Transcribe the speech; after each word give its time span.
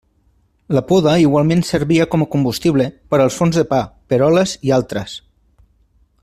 La 0.77 0.81
poda 0.91 1.11
igualment 1.23 1.61
servia 1.67 2.07
com 2.15 2.23
combustible 2.37 2.87
per 3.13 3.21
als 3.27 3.37
forns 3.43 3.61
de 3.61 3.65
pa, 3.75 3.81
peroles 4.15 4.57
i 4.71 4.75
altres. 4.81 5.19